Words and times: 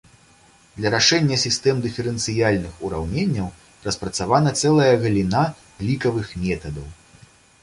Для 0.77 0.91
рашэння 0.93 1.37
сістэм 1.41 1.81
дыферэнцыяльных 1.85 2.79
ураўненняў 2.87 3.51
распрацавана 3.85 4.55
цэлая 4.63 4.89
галіна 5.05 5.45
лікавых 5.93 6.27
метадаў. 6.49 6.87